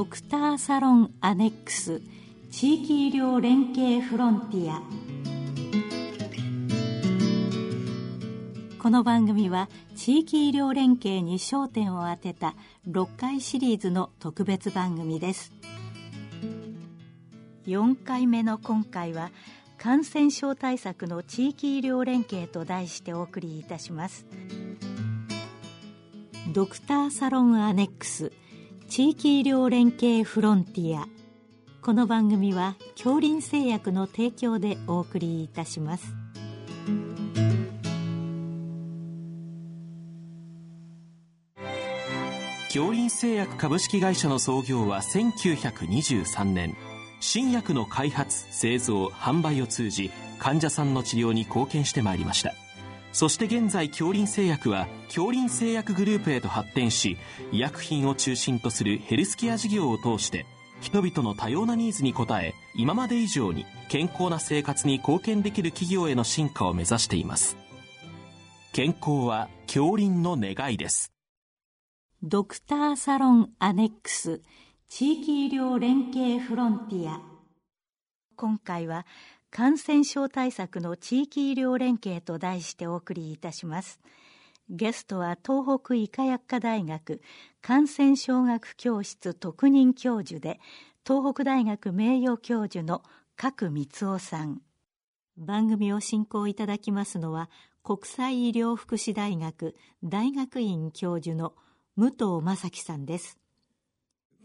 [0.00, 2.00] ドクターサロンアネックス
[2.50, 4.80] 地域医療連携フロンティア。
[8.82, 12.54] この番組は地域医療連携に焦点を当てた
[12.88, 15.52] 6回シリーズの特別番組です。
[17.66, 19.30] 4回目の今回は
[19.76, 24.24] 感染症対策の地域医療連携と題してお送りいたします。
[26.54, 28.32] ドクターサロンアネックス
[28.90, 31.06] 地域医療連携フロンティア。
[31.80, 36.12] この番組は恐林製薬の提供でお送りいたします。
[42.68, 46.76] 京林製薬株式会社の創業は1923年。
[47.20, 50.10] 新薬の開発製造販売を通じ
[50.40, 52.54] 患者さんの治療に貢献してまいりました。
[53.12, 57.16] そして現在京林製薬は京林製薬グループへと発展し
[57.52, 60.46] 医薬品を中心とするヘルスケア事業を通して
[60.80, 67.56] 人々の多様なニーズに応え今まで以上に健康な生活に貢献できる企業への進化を目指しています。
[68.72, 71.12] 健康は京林の願いです。
[72.22, 74.42] ドクターサロンアネックス
[74.88, 77.20] 地域医療連携フロンティア。
[78.36, 79.06] 今回は
[79.50, 84.00] 感染症対策の地域医療連携と題してお送りいたします。
[84.68, 87.20] ゲストは東北医科薬科大学
[87.60, 90.60] 感染症学教室特任教授で
[91.04, 93.02] 東北大学名誉教授の
[93.34, 94.62] 角光夫さん。
[95.36, 97.50] 番組を進行いただきますのは
[97.82, 101.54] 国際医療福祉大学大学院教授の
[101.96, 103.38] 武藤正樹さんです。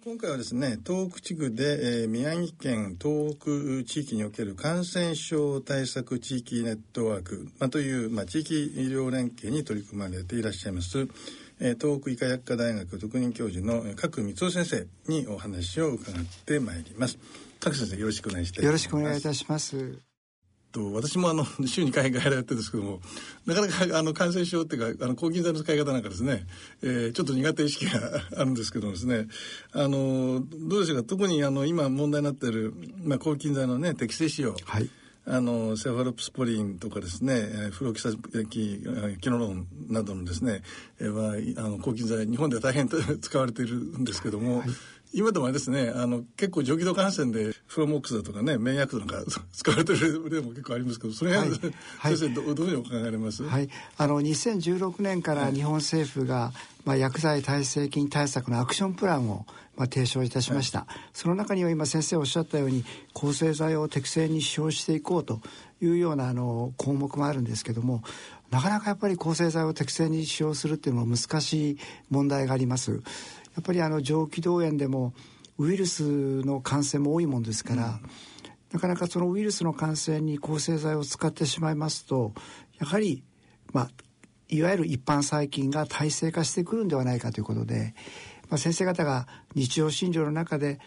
[0.05, 11.07] 今回はですね東北地区で、えー、宮城県東北地域における感染症対策地域ネットワーク、まあ、という、まあ、地域医療連携に取り組まれていらっしゃいます、
[11.59, 17.17] えー、東北医科薬科大学特任教授の角光夫先生にお話を伺ってまいります。
[17.59, 18.63] 角先生よろしくお願いします。
[18.63, 20.04] よろしくお願いいたします。
[20.75, 23.01] と私もあの 週2回外来やってるんですけども
[23.45, 26.45] なかなかあの感染症っていうかあの抗菌剤の使い方なんかですね、
[26.81, 29.27] えー、ちょっと苦手意識が あるんですけどもですね
[29.71, 34.89] あのどうでしょうか特にあの今問題になっている、まあ、抗菌剤のね適正使用、はい。
[35.27, 38.79] あのセファロプスポリンとかですねフロキサキ
[39.19, 40.61] キノロンなどのですね
[40.99, 42.87] はあの抗菌剤日本では大変
[43.19, 44.69] 使われているんですけども、はい
[45.15, 53.43] 今でもあれですねあの結構上気道感染でフロモックスだとかね免疫薬なんか 使われてる例も結構ありますけどそれは、はい、先生どどういうふうにお考えられます？
[53.43, 53.69] はい。
[53.97, 56.51] あの2016年から日本政府が、
[56.83, 59.45] まあ、薬剤耐性菌対策のアクションプランを
[59.77, 65.41] まあ、提唱いたしました、はい、その中には今先生おっしゃったように抗生剤を適正に使用していこうと
[65.81, 68.01] いうようなあの項目もあるんですけども
[68.51, 71.77] なかなかやっぱり抗生剤を適正に使用するっていうのは難しい
[72.09, 73.01] 問題があります
[73.55, 75.13] やっぱりあの上気道炎でも
[75.57, 78.01] ウイルスの感染も多いもんですから、うん、
[78.73, 82.33] なかなかそのウイルスの感染に抗生剤を使ってしまいますと
[82.79, 83.23] やはり
[83.71, 83.89] まあ
[84.49, 87.95] いわゆる一般細菌が耐性化してくるんではないかということで、
[88.49, 90.79] まあ、先生方が日常診療の中で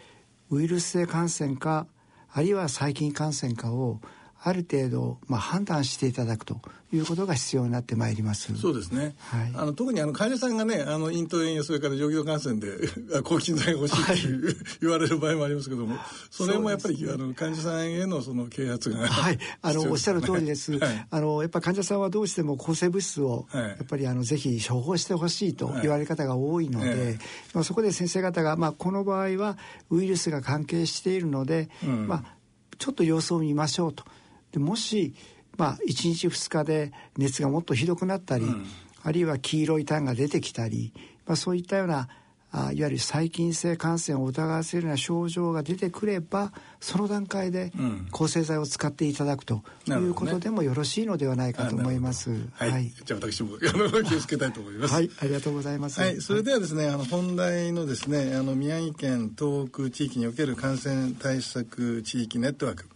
[0.50, 1.86] ウイルス性感染か
[2.30, 4.00] あるいは細菌感染かを
[4.40, 6.60] ある程度、まあ、判断していただくと
[6.92, 8.56] いうことが必要になってまいります。
[8.56, 9.16] そうですね。
[9.18, 12.88] はい、あの特にあの患者さんがね、あの咽頭炎やそれから上気道感染で
[13.24, 15.96] 抗菌剤が欲しいっていう、はい、 言われる場合もありますけども、
[16.30, 20.78] それもやっぱり、あの患者さんへのその啓発が、はい、あのおっしゃる通りです。
[20.78, 27.18] はい、あのやっぱ患者さんはどうしても抗生物質を、やっぱりあのぜひ処方してほしいと言われ方が多いので、
[27.54, 29.58] まあそこで先生方がまあこの場合は
[29.90, 32.38] ウイルスが関係しているので、うん、まあ
[32.78, 34.04] ちょっと様子を見ましょうと。
[34.52, 35.14] でもし、
[35.56, 38.66] まあ、1日2日で熱がもっとひどくなったり、うん、
[39.02, 40.92] あるいは黄色い痰が出てきたり、
[41.26, 42.08] まあ、そういったような
[42.50, 47.72] あいわゆる細菌性感染を疑わせるような症状が出てくればその段階で
[48.10, 52.30] 抗生剤を使っていただくということでもよろしいのではないかと思います。
[52.54, 54.94] はい、はい、じゃあ私も気をつけたいと思います。
[54.94, 56.00] はい、ありがとうございます。
[56.00, 62.86] はい、それではですね、あの本題のですね、あの宮城県東北地域における感染対策地域ネットワーク。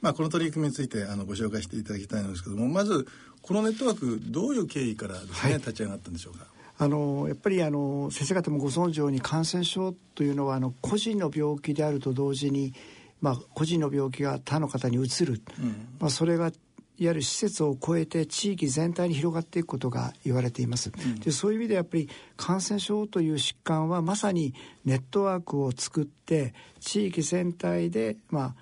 [0.00, 3.06] まあ、この取り組みについてあのご紹介していただきたいんですけどもまず
[3.42, 6.46] このネットワークどういう経緯からですね、はい、立ち上がったんでしょうか？
[6.78, 12.72] あのやっぱりあの先生方もご存知のように感染症というのはあの個人の病気であると同時に、
[13.20, 24.54] まあ、個人の病気が他の方にうつる、うん、まあ、それがいわゆる施設を超えて地域全体に広がっていくことが言われています、うん、でそういう意味でやっぱり感染症という疾患はまさに
[24.84, 28.54] ネットワークを作って地域全体でまあ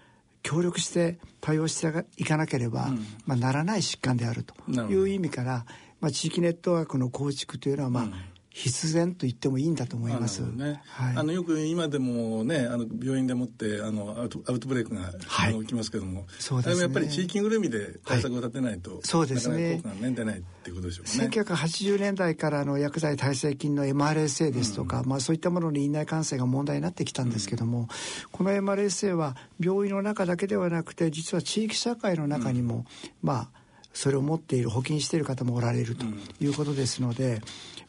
[0.49, 4.55] 協力して対応していかなければ、うん、まあ、ならない疾患であると
[4.91, 5.67] いう意味から、
[6.01, 8.15] まあ、地域ネットワークの構築というのは、まあ、うん、
[8.51, 10.41] 必然と言ってもいいんだと思います。
[10.41, 16.83] ね、はい、あのよく今でもね、あの病院でもってあのアウトアウトブレイクが、はい、起きますけども、そうですね。
[16.83, 19.81] やっぱり地域ぐるみで対策を立てないと、はい、そうですね。
[19.83, 21.29] 効果が、ね、出ないっていうことでしょうね。
[21.29, 27.87] 1980年代からの薬剤耐性菌の MRSA ですとか、うん、まあそういったものの院内感染が問題になってきたんですけども、うん、
[28.33, 32.85] この MRSA は病院の中だけではなくて、実は地域社会の中にも、うん、
[33.23, 33.58] まあ
[33.99, 36.07] それを持っている保菌している方もおられると
[36.41, 37.41] いうことですので、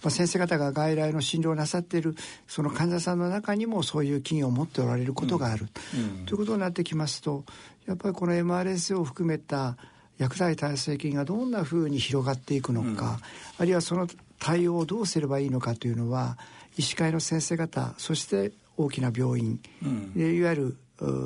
[0.02, 2.16] まあ、先生方が外来の診療をなさっている
[2.48, 7.44] その患者さんの中にもそういう菌を持っておられることがある、うん、ということになってきますと
[7.86, 9.78] やっぱりこの MRSA を含めた
[10.18, 13.20] 薬剤耐性菌がどんなふうに広がっていくのか、
[13.58, 14.06] あるいはその
[14.38, 16.38] 対応をどうすればいいのかというのは
[16.76, 20.78] 医師会の先生方そして大きな病院、うん、いわゆる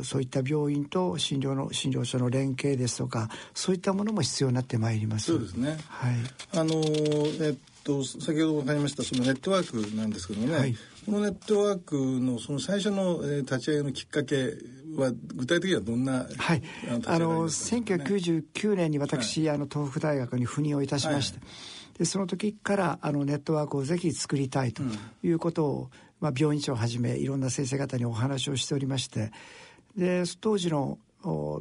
[0.04, 5.26] そういった病院と診療の診療所の連携ですとかそういったものも必要になってまいります。
[5.32, 5.78] そうですね。
[5.88, 6.16] はい。
[6.56, 6.82] あの
[7.42, 10.76] えっと先ほど分かりましたそのネットワークなんですけどもね、はい、
[11.06, 14.54] このネットワークのその最初の、えー、立ち上げのきっかけ
[14.96, 16.64] は具体的にはどんな、はい、
[17.06, 21.46] あの1999年に私、はい、あの東北大学に赴任をいたしまして、は
[21.96, 24.82] い、でその時からあのネットワークをぜひ作りたいと
[25.24, 25.90] いうことを、うん、
[26.22, 29.32] まあ、病院長をはじめいろんな先生方にお話をしておりまして
[29.96, 30.98] で当時の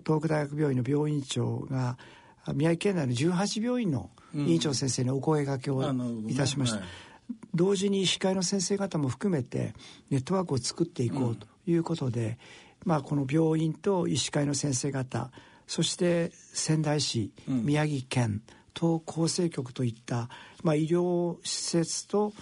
[0.04, 1.96] 東北大学病院の病院長が
[2.54, 5.82] 宮城県内の18病院の院長先生にお声がけを
[6.28, 6.90] いたしました、うんはい、
[7.54, 9.74] 同時に医師会の先生方も含めて
[10.10, 12.38] ネットワークを作っていこうということで、
[12.84, 15.30] うん、まあ、この病院と医師会の先生方
[15.66, 18.42] そして仙台市、宮城県
[18.74, 20.28] 東厚生局といった、
[20.62, 22.32] まあ、医療施設と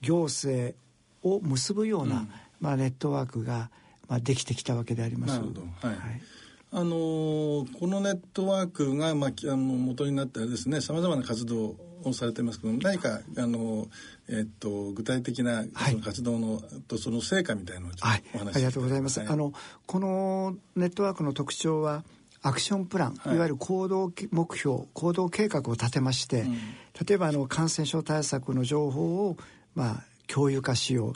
[0.00, 0.74] 行政
[1.22, 2.26] を結ぶような、
[2.60, 3.70] まあ、ネットワークが
[4.10, 5.34] まあ、できてきたわけであります。
[5.34, 5.96] なるほど、はい、はい。
[6.72, 13.88] あのー、このネットワークが、まあ、あの元になってですねさまざまな活動をされてますけど何か、あの
[14.28, 19.52] えー、っと具体的なその活動の、はい、とその成果みたいなのをちょっとお話し、はい、ありがとうございます、はい、あの
[19.86, 22.04] このネットワークの特徴は
[22.42, 26.54] アクションプラン、い、わゆる行動目標行動計画を立てまして、うん、
[27.06, 29.36] 例えばあの感染症対策の情報を、
[29.74, 31.12] まあ、共有化しよう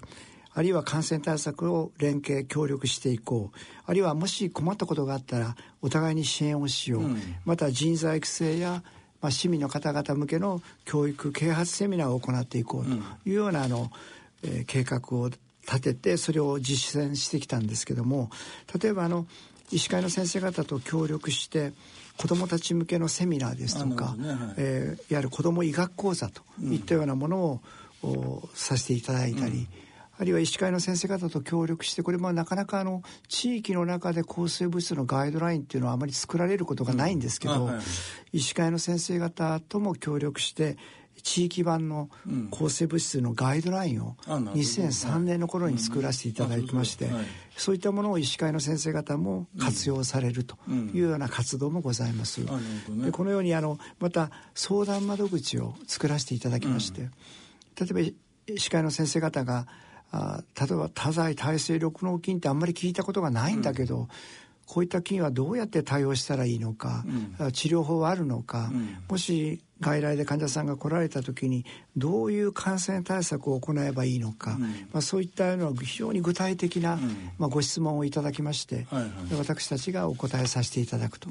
[0.55, 3.59] あるいは感染対策を連携協力していこう。
[3.87, 8.83] あるいはもし困ったことがあったらお互いに支援をしよう、うん、また人材育成や
[9.25, 12.91] まあ、市民の方々向けの教育啓発セミナーを行っていこうと
[13.27, 13.91] いうようなあの、
[14.43, 15.31] えー、計画を
[15.63, 18.29] 立ててそれを実践してきたんですけども
[18.79, 19.27] 例えばあの
[19.71, 21.73] 医師会の先生方と協力して
[22.19, 24.39] 子どもたち向けのセミナーですとか、ねはい。
[24.59, 27.61] えー、いわゆる子ども医学講座といったようなものを、
[28.03, 29.84] うん、させていただいたり、うん
[30.17, 37.81] あるいは医師会の先生方と協力してこれもなかなかあの地域の中で抗生物質のガイドラインっていうのはあまり作られることがないんですけど、うんは
[38.33, 40.77] い、医師会の先生方とも協力して
[41.23, 42.11] 地域版の
[42.51, 47.09] 抗生物質のガイドラインを2003年の頃に作らせていただきまして、
[47.57, 50.57] そういったものを医師会の先生方も活用されると
[50.93, 52.45] いうような活動もございます。
[52.45, 57.03] でこのようにあのまた相談窓口を作らせていただきまして、
[57.81, 58.15] 例えば医
[58.59, 59.67] 師会の先生方が
[60.15, 64.09] あ例えば多剤耐性緑膿菌ってあんまり聞いたことがないんだけど、うん、
[64.65, 67.05] こういった菌はどうやって対応したらいいのか、
[67.39, 71.65] うん、治療法はあるのか、うん、もし外来で患者さんが来られた時に
[71.97, 74.57] どういう感染対策を行えばいいのか、
[74.93, 76.97] まあ、そういったような非常に具体的な、
[77.39, 81.29] まあ、ご質問をいただきまして、はいはい、私たちがお答えさせていただくと。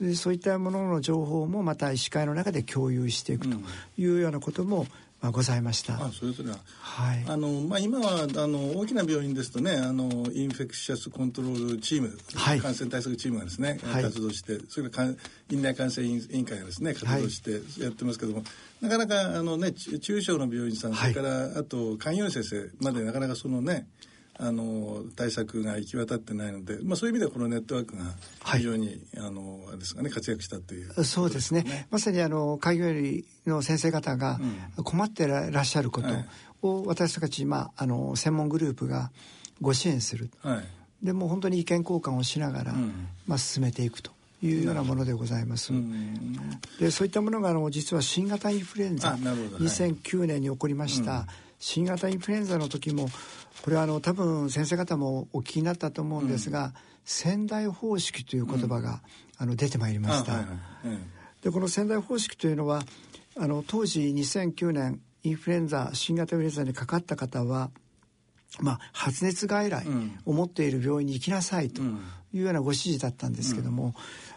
[0.00, 3.56] でそういったものの情報もまた医師会の中で共有していくと
[3.98, 4.86] いうようなことも、
[5.24, 5.94] まあ、ございました。
[5.94, 15.08] あそれぞれは、はい、あのまあ、今はあの大きな病院ですとねあのインフェクシャスコントロールチーム、はい、感染対策チームがですね、はい、活動してそれから
[15.50, 17.52] 院内感染委員会がですね活動して
[17.82, 18.44] やってますけども、
[18.82, 23.86] なかなかあの、ね、中小の病院さん、それからあと開業医先生までなかなかそのね
[24.36, 28.04] あの対策が行き渡ってないので、まあ、そういう意味ではこのネットワークが
[28.44, 31.86] 非常に、はい、あのあれですかね活躍したという、ね、そうですね。
[31.90, 34.40] まさにあの開業医の先生方が
[34.82, 36.08] 困ってらっしゃること
[36.62, 39.10] を私たち、まあ、あの専門グループが
[39.60, 44.10] ご支援する、はい、でも本当に意見交換をしながら、うん、まあ、進めていくと
[44.42, 45.72] いうようなものでございます。
[46.80, 51.26] でそういったものがあの実は新型インフルエンザ、はい、2009年に起こりました、うん、
[51.58, 53.08] 新型インフルエンザの時も
[53.62, 56.72] これはあの多分先生方もお聞きになったと思うんですが、うん、
[57.04, 59.00] 仙台方式という言葉が、
[59.36, 60.44] あの出てまいりました。
[61.42, 62.82] でこの仙台方式というのは
[63.36, 67.70] あの当時2009年インフルエンザ新型インフルエンザにかかった方は
[68.60, 69.84] まあ、発熱外来
[70.26, 73.94] を持っている病院に行きなさいというようなご指示だったんですけども、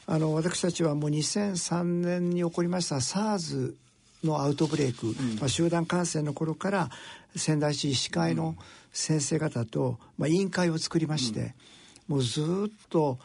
[0.07, 3.75] うん、あの私たちはもう2003年に起こりました SARS
[4.23, 5.07] のアウトブレイク、
[5.39, 6.89] まあ、集団感染の頃から
[7.35, 8.55] 仙台市医師会の
[8.91, 11.53] 先生方と、まあ、委員会を作りまして、
[12.07, 12.43] もうずっ
[12.89, 13.19] と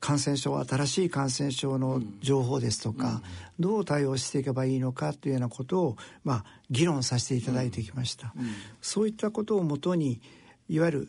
[0.00, 3.22] 感染症新しい感染症の情報ですとか、
[3.58, 8.34] どう対応していけばいいのかというようなことを、まあ、議論させていただいてきました、
[8.80, 10.20] そういったことをもとに
[10.68, 11.08] いわゆる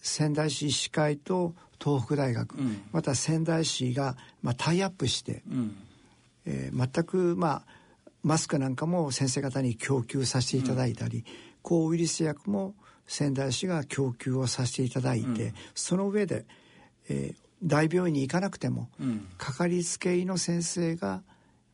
[0.00, 2.56] 仙台市医師会と東北大学、
[2.92, 5.42] また仙台市が、まあ、タイアップして、
[6.46, 7.79] えー、全くまあ
[8.22, 11.24] マスクなんかも先生方に供給させていただいたり、
[11.62, 12.74] 抗ウイルス薬も
[13.06, 16.46] 仙台市が供給をさせていただいて、その上で、
[17.08, 18.88] えー、大病院に行かなくても、
[19.36, 21.22] かかりつけ医の先生が、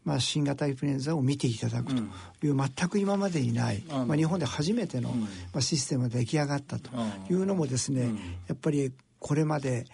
[0.04, 2.02] まあ、新型インフルエンザを見ていただくと
[2.46, 5.26] いう、全く今までにない、まあ、日本で初めての、ま
[5.58, 6.90] あ、システムが出来上がったと
[7.28, 8.14] いうのもですね、
[8.46, 9.86] やっぱりこれまで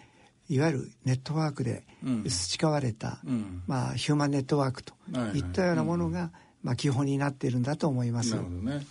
[0.49, 1.85] いわゆるネットワークで
[2.29, 3.21] 培われた、
[3.67, 4.95] まあ、ヒューマンネットワークと
[5.35, 6.31] いったようなものが、
[6.63, 8.31] まあ、基本になっているんだと思います。
[8.31, 8.87] なるほどね。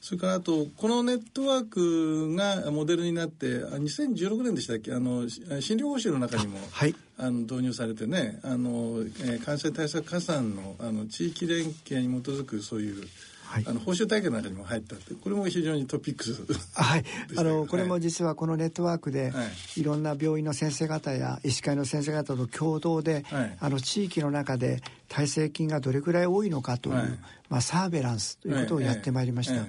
[0.00, 4.92] それからあとこのネットワークがモデルになって2016年でしたっけ？
[4.92, 13.04] あの診療報酬の中にもはい、あの導入されてねあの、えー、感染対策加算のあの地域連携に基づくそういう
[13.52, 16.42] はい、あの報酬体系の中にも入ったってこれも非常にトピックス
[16.74, 17.04] はい。
[17.36, 19.42] あのこれも実はこのネットワークで、は
[19.76, 27.06] い、いろんな病院の先生方や医師会の先生方と共同で、はい、あの地域の中で耐性菌がどれくらい多いのかという、はい、
[27.50, 29.66] まあ、サーベランスということをやってまいりました、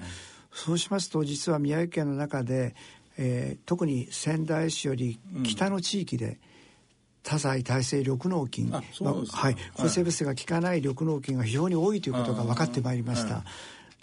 [0.50, 2.74] そうしますと実は宮城県の中で、
[3.18, 6.38] えー、特に仙台市より北の地域で、うん
[7.24, 13.42] 多剤耐性緑膿菌、まあ、はい、抗生物質が効かない緑膿菌が非常に多いということが分かってまいりました。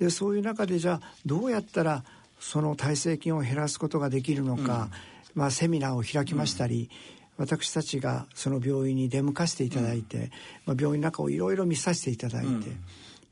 [0.01, 2.03] でそういう中でじゃあどうやったら
[2.39, 4.89] その耐性菌を減らすことができるのか、
[5.35, 6.89] うん、まあ、セミナーを開きましたり、
[7.37, 10.23] うん、私たちがその病院に出向かせていただいて、うん、
[10.65, 12.71] まあ、病院の中をいろいろ見させていただいて、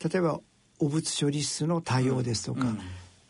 [0.07, 0.39] 例えば
[0.77, 2.67] 汚物処理室の対応ですとか、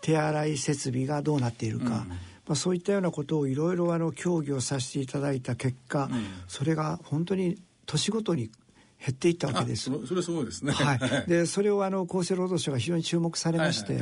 [0.01, 2.05] 手洗い設備がどうなっているか、
[2.45, 6.09] まあ、そういったようなことをいろいろあの協議をさせていただいた結果、
[6.49, 8.51] それが本当に年ごとに
[8.99, 9.89] 減っていったわけです。
[10.05, 10.73] それすごいですね。
[10.73, 11.29] はい。
[11.29, 13.99] で、それをあの厚生労働省が非常に注目されまして、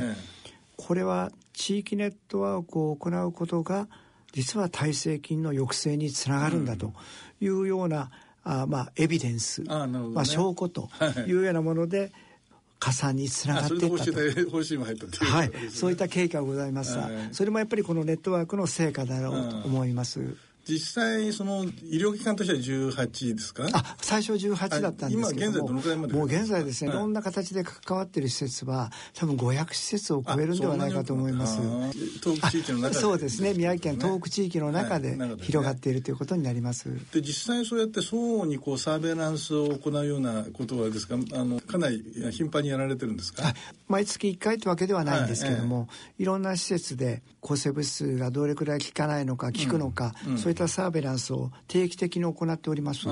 [0.76, 3.88] これは地域ネットワークを行うことが
[4.32, 6.92] 実は耐性菌の抑制につながるんだと
[7.40, 8.10] いうような、
[8.44, 10.88] うん、あまあエビデンス、あね、まあ証拠と
[11.26, 12.12] いうようなもので、はい
[12.80, 14.12] 加算につながっていったと。
[15.24, 16.96] はい、そういった経過がございます。
[16.96, 20.36] はい、それもやっぱりこのネットワークの成果だろうと思います。
[20.68, 23.66] 実際その医療機関としては18ですか？
[23.72, 31.58] あ最初18だったんですけど今現在どのくらいまでもう現在ですね、はい、いろんな形で関わっている施設は多分500施設を超えるんではないかと思います。
[32.22, 41.14] 東北地域の中でそうですね宮城県東北地域の中で広がっているということになります、で実際そうやって相互にこうサーベランスを行うようなことはですか？
[41.32, 43.54] あのかなり頻繁にやられてるんですか？
[43.88, 45.84] 毎月1回というわけではないんですけども、は
[46.18, 50.32] い、いろんな施設で抗生物質がどれくらい効かないのか効くのか、うん。
[50.32, 53.06] うん、そういったサーベランスを定期的に行っております。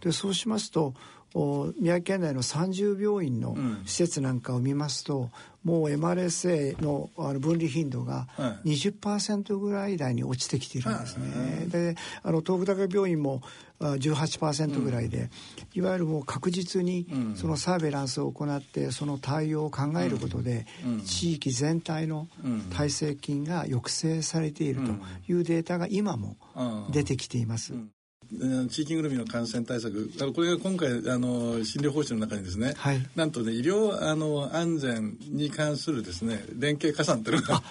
[0.00, 0.94] でそうしますと
[1.34, 5.30] 宮城県内の30病院の施設なんかを見ますと、
[5.64, 8.26] うん、もう MRSA のあの分離頻度が
[8.64, 11.58] 20%ぐらい台に落ちてきているんですね。
[11.60, 13.42] はい、であの東北大学病院も
[13.80, 15.28] 18%ぐらいで、うん、
[15.74, 17.06] いわゆるもう確実に
[17.36, 22.26] そのサーベランスを行ってその対応を考えることで、うん、地域全体の
[22.74, 24.92] 耐性菌が抑制されていると
[25.30, 26.36] いうデータが今も
[26.90, 27.74] 出てきています。
[28.68, 30.10] 地域ぐるみの感染対策。
[30.34, 37.62] これが今回あの診療報酬の中にですね、はい、なんとね医療あの安全に関するですね連携加算っていうのが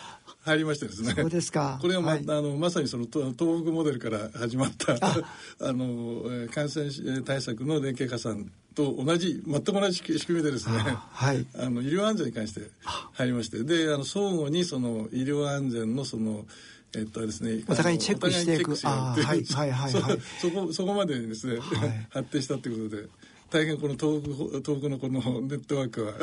[0.41, 1.13] 入りましてですね。
[1.13, 1.77] そうですか。
[1.81, 6.89] これがまはい、あのまさにその東北モデルから始まったあの感染
[7.21, 12.61] 対策の連携加算と同じ全く同じ仕組みでですねはい、 あの医療安全に関して
[13.13, 13.63] 入りまして。
[13.63, 16.45] であの相互にその医療安全のその
[16.95, 18.75] えっとですね、お互いにチェックしていく。
[18.83, 20.19] あはいはいはいはい。
[20.39, 23.09] そこそこまでですね、はい、発展したということで
[23.49, 26.13] 大変この東北東北のこのネットワークは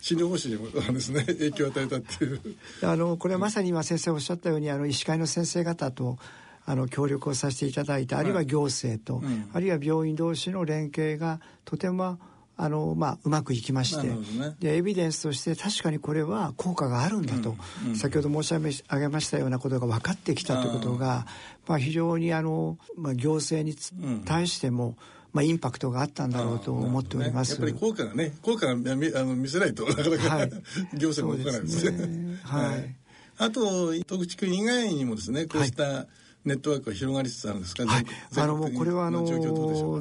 [0.00, 2.40] 診療報酬にもですね影響を与えたっていう。
[2.82, 6.18] あのこれはまさに今先生おっしゃったようにあの医師会の先生方と
[6.66, 12.18] あの協力をさせていただいてあるいは行政と、はいうん、あるいは病院同士の連携がとても
[12.56, 14.16] あのまあ、うまくいきまして、ね、
[14.60, 21.26] でエビデンスとして確かにこれは効果があるんだと、うんうん、先ほど申し上げましたようなことが分かってきたということが、
[21.66, 24.96] まあ、非常にあの、まあ、行政に対しても、
[25.32, 27.60] まあ、インパクトがあったんだろうと思っております。
[27.60, 30.50] ね、やっぱり効果がね効果が見あの見せないとなかなか、はい、
[30.94, 32.38] 行政も動かないですね。
[32.44, 32.96] はい、
[33.38, 36.06] あと徳地区以外にもですねこうした、はい
[36.44, 38.04] ネットワークが広がりつつあるんですか、はい、
[38.36, 39.24] あのもうこれはあの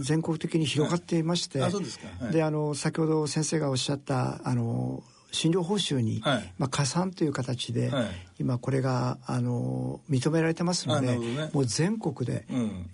[0.02, 8.06] 全国的に広がっていまして、はい、あそうですか、はい、であの先ほど先生がおっしゃったあの診療報酬に、はい、まあ、加算という形で、はい、
[8.40, 12.46] 今これがあの認められてますので、ね、もう全国で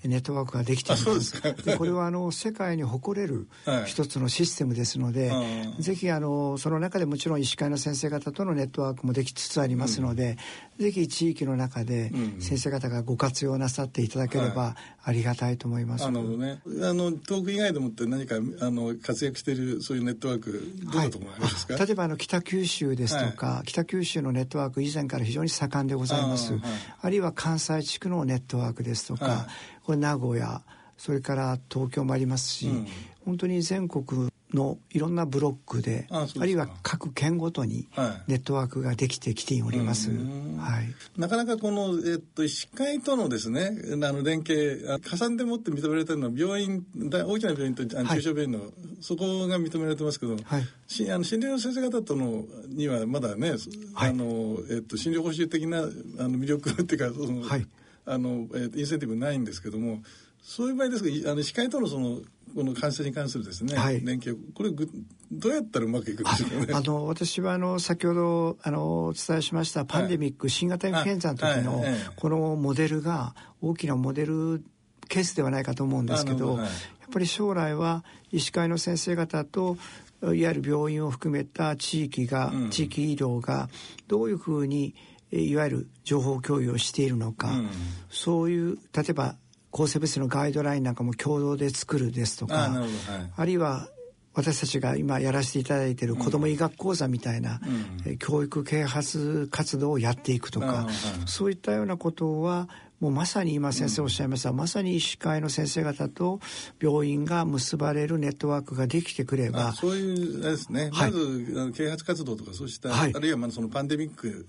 [0.04, 3.48] ネットワークができています、うん、でこれはあの世界に誇れる
[3.86, 5.44] 一つのシステムですので、は
[5.80, 10.38] い、ぜひあのその中でもちろん医師会の先生方とのネットワークもできつつありますので、
[10.78, 16.06] うん、ぜひ地域の中で先生方がご活用なさっていただければありがたいと思います。
[16.06, 26.54] あのね、あの遠く以外でもって何かあの活躍しているそういうネットワークどうだと思いますか、例えばあの北九州ですとか、はい、北九州のネットワーク以前から非常に盛んでございます。
[26.54, 26.62] あはい、
[27.02, 29.38] あるいは関西地区のネットワークですとか、はい、
[29.84, 30.64] これ名古屋、
[30.98, 32.88] それから東京もありますし、うん、
[33.26, 37.88] 本当に全国のいろんなブロックであるいは各県ごとに
[38.28, 48.70] ネットワークができてきております、はい、なかなかこの、えっと、医師会とのですねあの連携加算でもって認められたのは病院大きな病院とあの中小病院の、はい、
[49.02, 53.52] そこが認められてますけど、はい、しあの診療の先生方とのにはまだね、
[53.94, 57.68] はい、あのえっと、診療報酬的なあの魅力っていうかその、はい、
[58.06, 60.00] あのえっと、インセンティブないんですけども
[60.42, 62.20] そういう場合ですがあの医師会とのその
[62.56, 66.74] この感染に関するですね、はい、連携これどうやったらうまくいくんでしょうね。
[66.74, 71.84] あの私はあの先ほどあのお伝えしましたパンデミック、はい、新型インフルエンザの時の
[72.16, 74.64] このモデルが大きなモデル
[75.08, 76.70] ケースではないかと思うんですけど、はい、やっ
[77.12, 79.78] ぱり将来は医師会の先生方と
[80.22, 83.70] いわゆる病院を含めた地域が、うん、地域医療が
[84.08, 84.94] どういうふうに
[85.32, 87.70] いわゆる情報共有をしているのか、うん、
[88.10, 89.36] そういう例えば
[89.72, 92.90] 抗生物質のガイドラインなんかも共同で作るですとかあはい、
[93.36, 93.90] あるいは
[94.34, 97.60] 私たちが今やらせていただいている子ども医学講座みたいな、
[98.06, 100.94] うん、教育啓発活動をやっていくとか、はい、
[101.26, 106.40] そういったようなことはもうまさに今先生おっしゃいました、うん、まさに医師会の先生方と
[106.82, 114.46] 病院が結ばれるネットワークができてくればそういうですね、はい、まず啓発活動とかそうした、はい、あるいはまあそのパンデミック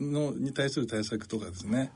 [0.00, 1.92] の、に対する対策とかですね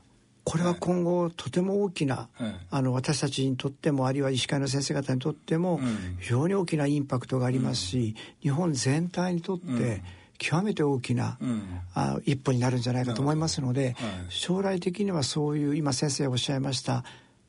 [0.49, 5.79] これは今後とても大きな、はい、あの私たちにとってもあるいは医師会の先生方にとっても
[6.19, 10.01] 非常に大きなインパクトがありますし、うん、日本全体にとって
[10.39, 11.61] 極めて大きな、うん、
[11.93, 17.03] あ一歩になるんじゃないかと思いますので、はい、将来的にはそういう今先生おっしゃいました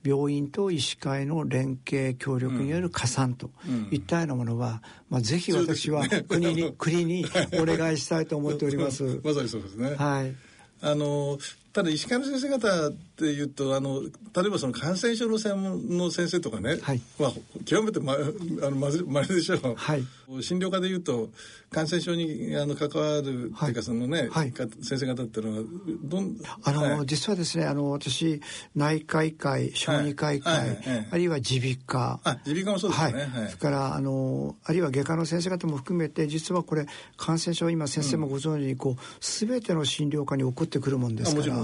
[0.05, 3.51] 病院と医師会の連携協力による加算と
[3.91, 9.21] いったようなものは、まあ、ぜひ私は国に、 国にお願いしたいと思っております。
[9.25, 9.95] まさにそうですね。
[9.95, 10.35] はい。
[10.83, 11.39] あの
[11.73, 17.33] ただ医師会の先生方っていうとあの例えばその感染症の専門の先生とかね、はい、まあ、
[17.65, 18.15] 極めてま
[18.67, 20.05] あのまずまれでしょう、はい、
[20.43, 21.31] 診療科でいうと
[21.71, 24.53] 感染症にあの関わるっていうかそのね、はい、
[24.83, 25.65] 先生方っていうのは
[26.03, 28.41] どんあの、はい、実はですねあの私
[28.75, 30.79] 内科医会小児科医会、
[31.11, 32.21] あるいは耳鼻科。
[32.25, 33.47] あ耳鼻科もそうですね、はい。
[33.47, 41.60] それからあのあるいは外科の先生方も含めて実はこれ感染症今先生もご存知にこう、うん、全ての診療科に起こってくるもんですから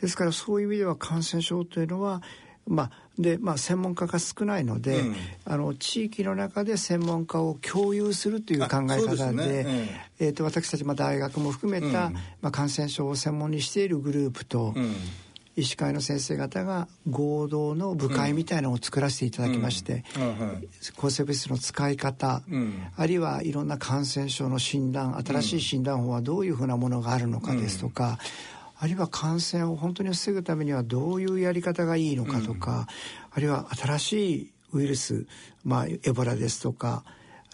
[0.00, 2.22] ですからそういう意味では感染症というのは
[2.66, 9.98] まあでまあ、専門家が少ないので、うん、あの地域の中で専門家を共有するという考え方で、ね。
[10.20, 14.74] うん、えーと、私たち、まあ、大学も含めた、うん、まあ、感染症を専門にしているグループと、
[15.56, 20.04] 医師会の先生方が合同の部会みたいなのを作らせていただきまして、
[20.98, 22.42] 抗生物質の使い方、
[22.96, 28.18] あるいはいろんな感染症の診断新しい診断法はどういうふうなものがあるのかですとか、
[28.78, 32.84] あるいは感染を本当に防ぐためにはどういうやり方がいいのかとか、うん、
[33.32, 35.26] あるいは新しいウイルス、
[35.64, 37.04] まあ、エボラですとか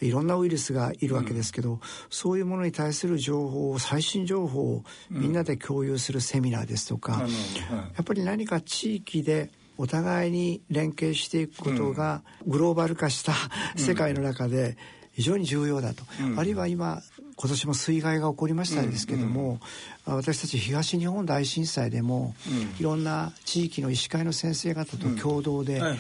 [0.01, 1.81] いろんなウイルスがいるわけですけど、うん、
[2.11, 13.33] そういうものに対する情報最新情報をみんなで共有するセミナーですとか、うん、やっぱり何か地域でお互いに連携していくことがグローバル化した
[13.77, 14.77] 世界の中で
[15.13, 16.05] 非常に重要だと、
[16.37, 17.03] あるいは今
[17.43, 19.59] 今年も水害が起こりましたですけども、
[20.07, 25.99] うんうん、私たち東日本大震災でも、うん、いろんな地域の医師会の先生方と共同で、はいはい、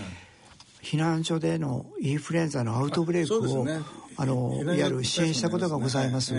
[0.84, 3.66] 避難所でのインフルエンザのアウトブレイクを
[4.16, 6.34] あのいわゆる支援したことがございます、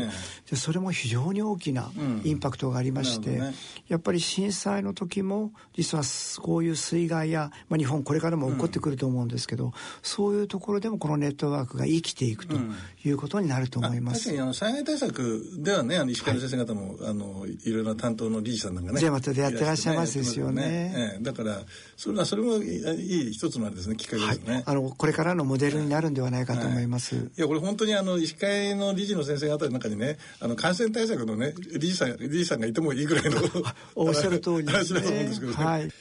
[0.49, 1.91] でそれも非常に大きな
[2.23, 3.53] インパクトがありまして、ね、
[3.88, 6.03] やっぱり震災の時も実は
[6.41, 12.55] こういう水害や、まあ、日本これからも起こってくると思うんですけど、うん、そういうところでもこのネットワークが生きていくと
[13.03, 21.62] いうことになると思います、確かにあの災害対策ではねあの医師会の先生方も、はい、あのいろいろな担当の理事さんなんかねじゃあまたでやってらっしゃいますですよね、ね、だから
[21.97, 33.41] それはそれもいい一つのあれですねきっかけですね、はい、あのこれからのモデルになるんではないかと思います、はい、いやこれ本当にあの医師会の理事の先生方の中にねあの感染対策のね理事さん理事さんがいてもいいぐらいの
[33.95, 35.91] おっしゃる通りです、ね、話だと思うんですけど、ね、はい。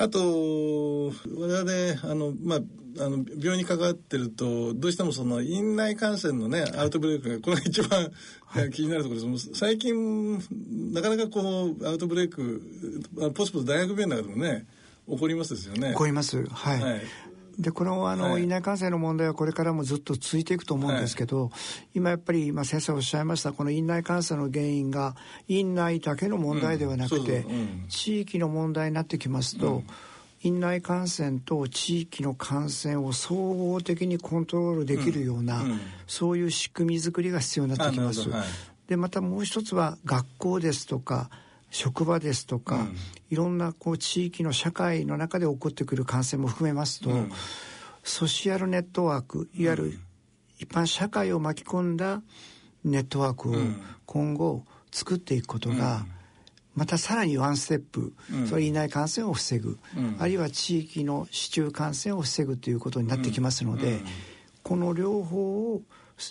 [0.00, 2.60] あと我々あのまあ
[3.00, 8.10] あの病院に関わってるとどうしてもその院内感染のねアウトブレイクがこれが一番、
[8.46, 9.50] はい、気になるところです。
[9.54, 10.38] 最近
[10.92, 12.62] なかなかこうアウトブレイク
[13.34, 14.66] ポスポス大学病院の中でもね
[15.08, 15.90] 起こりますですよね。
[15.90, 16.44] 起こります。
[16.46, 17.00] はい、はい
[17.58, 21.50] でこのあの、はい、院内感染の問題はこれからもずっと続いていくと思うんですけど、はい、
[21.94, 25.16] 今やっぱり今先生おっしゃいましたこの院内感染の原因が
[25.48, 27.44] 院内だけの問題ではなくて、
[27.88, 29.86] 地域の問題になってきますと、うん。
[30.42, 35.64] 院内感染と地域の感染を総合的にコントロールできるような、
[36.06, 38.30] そういう仕組み作りが必要になってきます。
[38.30, 38.46] はい、
[38.86, 41.28] でまたもう一つは学校ですとか
[41.70, 42.96] 職場ですとか、うん、
[43.30, 47.10] いろんなこう地域の社会の中で起こってくる感染も含めますと、
[48.02, 49.98] ソシアルネットワークいわゆる
[50.58, 52.22] 一般社会を巻き込んだ
[52.84, 53.54] ネットワークを
[54.06, 56.06] 今後作っていくことが、
[56.74, 64.04] またさらにワンステップ、うん、それ以内感染を防ぐ、うん、あるいは地域の市中感染を防ぐということになってきますので、うん、
[64.62, 65.82] この両方を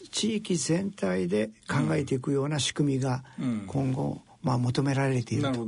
[0.09, 3.23] 地域全体で考えていくような仕組みが
[3.67, 5.67] 今後、まあ、求められていると、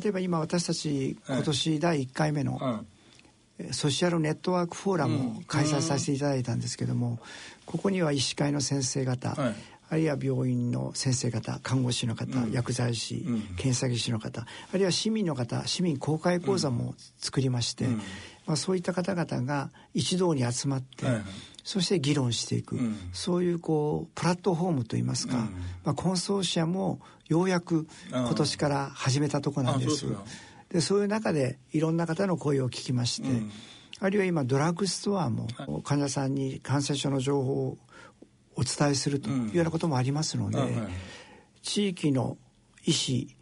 [0.00, 2.84] 例えば今私たち今年第1回目の、
[3.72, 7.18] ソシャルネットワークフォーラムを開催させていただいたんですけども、
[7.66, 9.36] ここには医師会の先生方、
[9.90, 18.02] あるいは病院の先生方看護師の方、うん、薬剤師、うん、検査技師の方あるいは市民の方市民公開講座も作りまして、うん、
[18.50, 21.24] まあ、そういった方々が一堂に集まって、はいはい、
[21.62, 22.80] そして議論していく、
[23.12, 25.36] そういうこうプラットフォームといいますか、
[25.84, 30.04] まあ、コンソーシアもようやく今年から始めたとこなんです。
[30.68, 33.28] でそういう中でいろんな方の声を聞きまして、
[34.00, 35.46] あるいは今ドラッグストアも
[35.84, 37.78] 患者さんに感染症の情報を
[38.56, 40.92] お伝えするというようなこともありますので、うんはい、
[41.62, 42.36] 地域の
[42.84, 43.36] 医師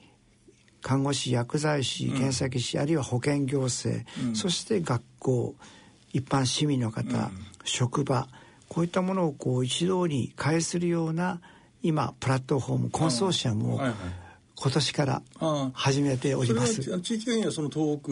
[0.88, 5.54] 看護師薬剤師検査技師、うん、あるいは保健行政、うん、そして学校
[6.14, 7.30] 一般市民の方、
[7.64, 8.26] 職場
[8.68, 11.42] こういったものをこう一堂に会するような
[11.82, 13.80] 今プラットフォームコンソーシアムを、
[14.56, 15.22] 今年から
[15.74, 16.80] 始めております。
[17.02, 18.08] 地域的にはその東北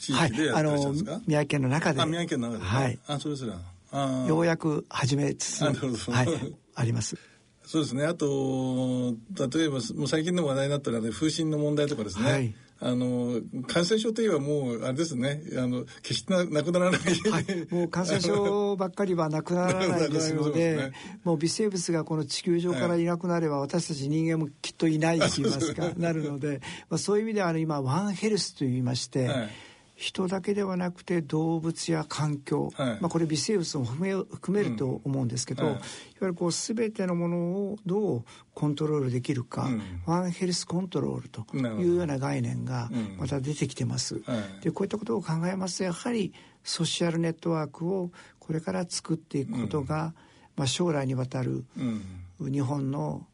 [0.00, 2.06] 地域でやってらっしゃるんですか、はい、あの宮城県の中で。
[2.06, 2.98] 宮城県の中で、はい。
[3.08, 4.24] あ、そうですか。
[4.26, 6.28] ようやく始めつつ、はい、
[6.74, 7.18] あります。
[7.66, 8.04] そうですね。
[8.06, 9.16] あと、
[9.56, 12.30] 例えば、もう最近の話題になったらね、風疹の問題とかですね。
[12.30, 17.74] はい、あの、感染症といえばもう、あれですね、あの、決してななくならない、はい。
[17.74, 20.92] もう感染症ばっかりはなくならないですので、ね、
[21.24, 29.48] もう微生物がこの地球上からいなくなれば、私たち人間もきっといないと言いますか、なるので、まあ、そういう意味では、あの、今、ワンヘルスと言いまして、はい
[29.96, 35.68] 人だけではなくて動物や環境、はい、まあ、これ微生物も含め含めると思うんですけど、うん。
[35.70, 35.86] はい、いわ
[36.20, 44.16] ゆるこう全てのものをどうコントロールできるか、うん、ワンヘルスコントロールというような概念がまた出てきてます。
[44.16, 50.12] うんはい、でこういったことを考えますとやはりソシャルネットワークをこれから作っていくことが、
[50.56, 51.64] まあ、将来にわたる
[52.38, 53.26] 日本の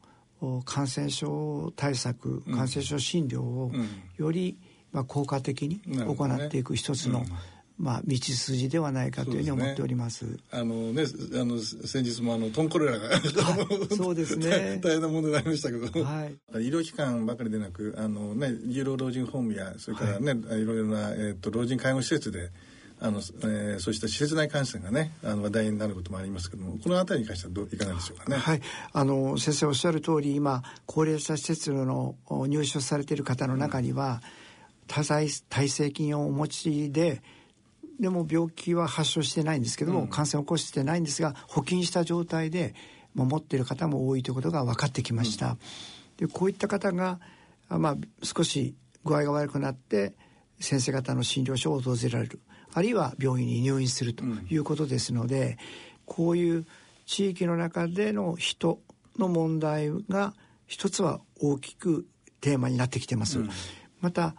[0.65, 3.71] 感染症対策、感染症診療を
[4.17, 4.57] より、
[4.93, 10.19] まあ、効果的に行っていく一つの、ねうん、まあ、道筋ではないかというふうに思っております。
[10.19, 11.03] すね、あのね、
[11.33, 13.09] あの先日もあのトンコレラが
[13.97, 14.79] そうですね。
[14.81, 22.51] 大変な問題になりましたけど、はい、医療機関ばかりでなくあのね有老老人ホームやそれからね、はい、いろいろなえっ、ー、と老人介護施設で。
[22.99, 28.37] あのえー、そうした施設内感染がねあの話題になることもありますけどもこの辺りに関してはどういかがでしょうかね。
[28.37, 28.61] はい、
[28.93, 34.42] あの先生おっしゃる通り今高齢者施設の入所されている方の中には、うん
[34.87, 37.21] 多剤耐性菌をお持ちで
[37.99, 42.73] でも病気は発症してないんですけども、うん、感染を起こしてないんですが補菌した状態で
[43.15, 45.51] 持っている方も多いということが分かってきました。
[45.51, 45.57] うん、
[46.17, 47.19] でこういった方が、
[47.69, 50.15] まあ、少し具合が悪くなって
[50.59, 52.39] 先生方の診療所を訪れられる。
[52.73, 55.57] あるいは病院に入院するということですので、うん、
[56.05, 56.65] こういう
[57.05, 58.79] 地域の中での人
[59.19, 60.33] の問題が
[60.65, 62.07] 一つは大きく
[62.41, 63.39] テーマになってきてます。
[64.01, 64.35] また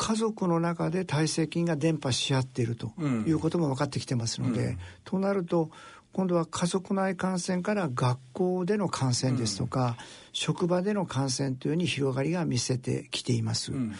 [0.00, 2.90] 家族の中で耐性菌が伝播し合っていると
[3.26, 5.70] いうことも分かってきてますので、うん、となると
[6.14, 9.94] 今度は家族内感染から学校での感染ですとか、うん、
[10.32, 13.94] 職場での感染というに広がりが見せてきています、うん、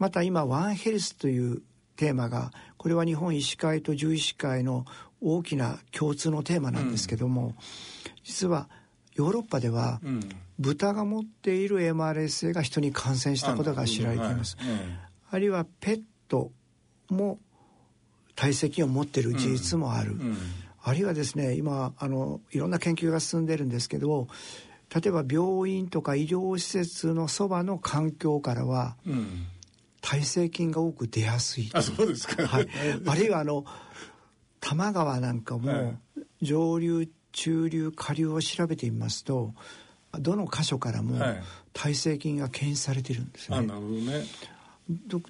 [0.00, 1.62] また今ワンヘルスという
[1.94, 4.86] テーマがこれは日本医師会と獣医師会の
[5.20, 7.54] 大きな共通のテーマなんですけども、
[8.24, 8.68] 実は
[9.14, 10.00] ヨーロッパでは、
[10.60, 14.56] 豚が持っている MRSA が人に感染したことが知られています。
[15.30, 16.52] あるいはペット
[17.08, 17.38] も
[18.34, 20.20] 体積を持っている事実もある、うん。
[20.20, 20.36] うん、
[20.82, 24.28] あるいはですね今あのいろんな研究が進んでるんですけど
[24.94, 29.46] 例えば病院とか医療施設のそばの環境からは、うん、
[30.00, 32.68] 耐性菌が多く出やすいあそうですか、はい、
[33.06, 33.64] あるいはあの
[34.60, 35.98] 多摩川なんかも
[36.40, 39.52] 上流中流下流を調べてみますと
[40.12, 41.20] どの箇所からも
[41.72, 43.58] 耐性菌が検出されてるんですね。
[43.58, 44.24] あなるほどね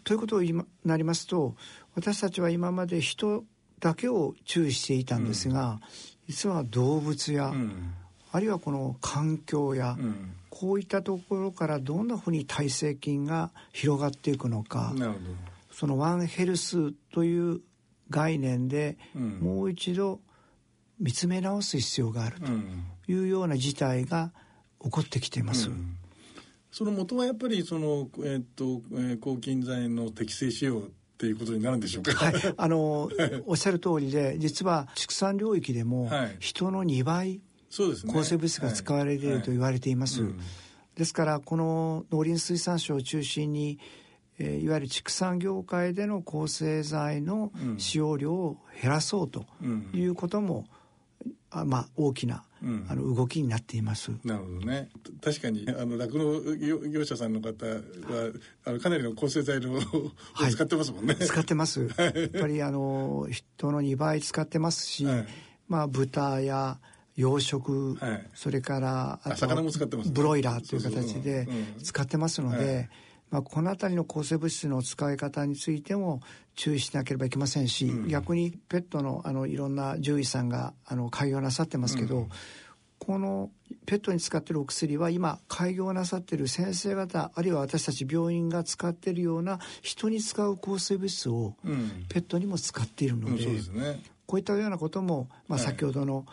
[0.05, 1.55] ということになりますと
[1.95, 3.45] 私たちは今まで人
[3.81, 5.81] だけを注意していたんですが、うん、
[6.29, 7.95] 実は動物や、うん、
[8.33, 14.95] あるいはこの環境や、うん、こういったところからどんなふうに耐性菌が広がっていくのか
[15.73, 17.61] そのワンヘルスという
[18.11, 20.21] 概念でもう一度
[20.99, 22.47] 見つめ直す必要があると
[23.11, 24.33] いうような事態が
[24.83, 25.71] 起こってきています。
[26.71, 30.83] その元はやっぱりその、えー、っとえー、抗菌剤の適正使用っ
[31.19, 32.13] ていうことになるんでしょうか？
[32.15, 33.11] はい、 あの
[33.47, 40.21] おっしゃる通りで実は畜産領域でも人の2倍、そうですね、抗生物質が使われていると言われています。
[40.23, 40.45] はいはいうん、
[40.95, 43.79] ですからこの農林水産省を中心に
[44.41, 49.47] えー、いわゆる畜産業界での抗生剤の使用量を減らそうと
[49.93, 50.67] いうことも、
[51.51, 54.11] あまあ、大きな、うん、あの動きになっています。
[54.25, 54.89] なるほどね。
[55.23, 57.83] 確かにあの酪農業者さんの方は
[58.65, 59.81] あのかなりの抗生剤を
[60.51, 61.15] 使ってますもんね。
[61.15, 61.83] 使ってます。
[61.83, 65.27] やっぱりあの人の2倍使ってますし、はい、
[65.69, 66.79] まあ豚や
[67.17, 71.49] 養殖、はい、それからあ魚も使ってます、ブロイラーという形で
[71.83, 72.89] 使ってますので。
[73.31, 76.21] まあ、この辺りの抗生物質の使い方についても
[76.55, 82.29] 注意しなければいけませんし、うん、逆にペットのあのいろんな獣医さんがあの開業なさってますけど、うん、
[82.99, 83.51] この
[83.87, 91.55] ペットに使ってるお薬は今開業なさってる先生方あるいは私たち病院が使ってるような人に使う抗生物質を
[92.09, 96.27] ペットにも使っているのでうんでね、こういったようなことも、まあ、先ほどの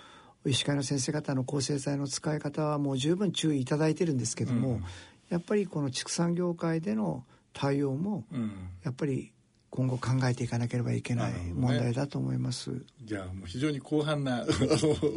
[0.45, 4.79] 医師会の先生方の抗生剤の使い方はもう十分注意いただいてるんですけども、
[5.29, 8.25] やっぱりこの畜産業界での対応も、
[8.83, 9.31] やっぱり
[9.69, 12.71] 今後考えていかなければいけない問題だと思います。
[12.71, 14.45] ね、じゃあもう非常に広範な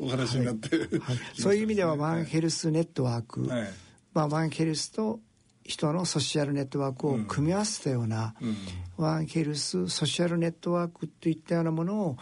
[0.02, 0.88] お話になって、はい。
[0.98, 3.70] はい、そういう意味ではワンヘルスネットワーク、はい、
[4.14, 5.20] まあ、ワンヘルスと
[5.62, 8.48] 人のソーシャルネットワークを組み合わせたような、うん。
[8.48, 8.56] うん、
[8.96, 12.16] ワンヘルスソーシャルネットワークといったようなものを、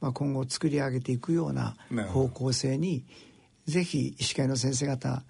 [0.00, 1.76] まあ、今後作り上げていくような
[2.08, 3.04] 方向性に
[3.66, 5.22] ぜひ医師会の先生方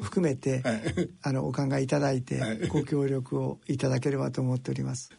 [0.00, 0.80] 含めて、はい、
[1.22, 5.10] あのお考えいただいて、ご協力をいただければと思っております。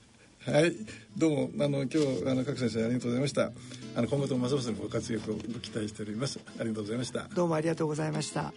[0.45, 0.75] はい、
[1.15, 3.51] どうもあの今日あの各先生ありがとうございました。
[3.95, 6.39] あの今後ともますますご活躍をご期待しております。
[6.60, 7.27] ありがとうございました。
[7.36, 8.53] どうもありがとうございました。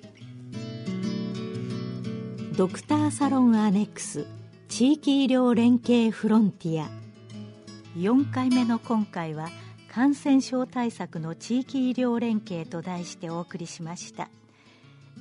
[2.57, 4.27] ドクターサロンアネックス
[4.69, 6.89] 地域医療連携フロンティア
[7.99, 9.51] 4回目の今回は
[9.95, 14.29] 感染症対策の地域医療連携と題してお送りしました。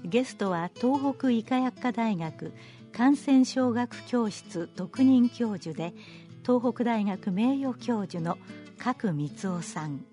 [0.04, 2.52] ゲストは東北医科薬科大学
[2.92, 5.94] 感染症学教室特任教授で
[6.44, 8.40] 東北大学名誉教授の
[8.80, 10.04] 角光夫さん。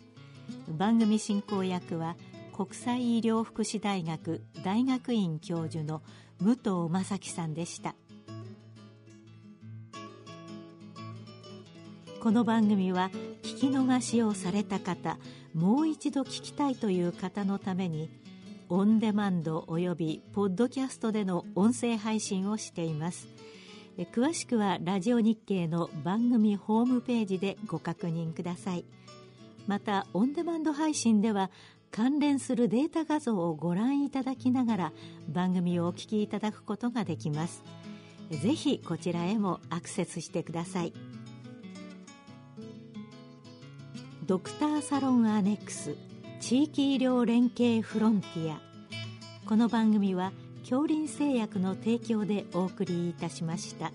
[0.69, 2.17] 番組進行役は
[2.55, 6.03] 国際医療福祉大学大学院教授の
[6.39, 7.95] 武藤正樹さんでした。
[12.21, 13.11] この番組は
[13.43, 15.17] 聞き逃しをされた方
[15.55, 18.11] もう一度聞きたいという方のために
[18.69, 23.27] オンデマンドおよびポッドキャストでの音声配信をしています。
[24.13, 28.85] 詳しくはラジオ日経の番組ホームページでご確認ください。
[29.67, 31.51] またオンデマンド配信では
[31.91, 34.93] 関連するデータ画像をご覧いただきながら
[35.29, 37.63] 番組をお聞きいただくことができます。
[38.31, 40.93] ぜひこちらへもアクセスしてください。
[44.31, 45.97] ドクターサロンアネックス
[46.39, 48.61] 地域医療連携フロンティア
[49.45, 53.91] この番組は恐林製薬の提供でお送りいたしました。